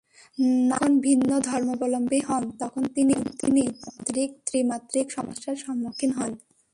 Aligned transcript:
নারী 0.39 0.71
যখন 0.71 0.91
ভিন্ন 0.99 1.29
ধর্মাবলম্বী 1.39 2.19
হন, 2.19 2.43
তখন 2.59 2.83
তিনি 2.95 3.13
দ্বিমাত্রিক-ত্রিমাত্রিক 3.41 5.07
সমস্যার 5.11 5.55
সম্মুখীন 5.55 6.11
হন। 6.11 6.31